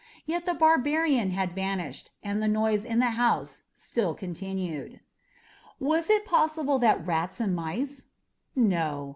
Yet 0.25 0.47
the 0.47 0.55
barbarian 0.55 1.29
had 1.29 1.53
vanished, 1.53 2.09
and 2.23 2.41
the 2.41 2.47
noise 2.47 2.85
in 2.85 2.97
the 2.97 3.11
house 3.11 3.65
still 3.75 4.15
continued. 4.15 4.99
Was 5.79 6.09
it 6.09 6.25
possible 6.25 6.79
that 6.79 7.05
rats 7.05 7.39
and 7.39 7.55
mice? 7.55 8.05
No! 8.55 9.09